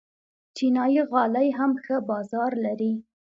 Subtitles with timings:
[0.55, 2.93] چینايي غالۍ هم ښه بازار لري.